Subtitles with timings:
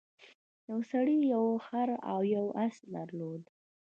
[0.69, 3.43] یو سړي یو خر او یو اس درلودل.